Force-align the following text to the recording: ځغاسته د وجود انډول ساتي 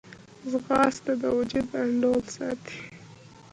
ځغاسته 0.51 1.13
د 1.21 1.23
وجود 1.37 1.67
انډول 1.81 2.23
ساتي 2.35 2.77